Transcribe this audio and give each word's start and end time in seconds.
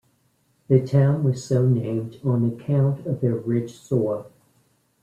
The 0.67 0.81
town 0.83 1.23
was 1.23 1.45
so 1.45 1.67
named 1.69 2.17
on 2.23 2.43
account 2.43 3.05
of 3.05 3.21
their 3.21 3.35
rich 3.35 3.77
soil. 3.77 4.31